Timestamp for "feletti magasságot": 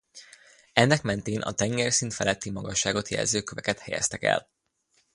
2.13-3.07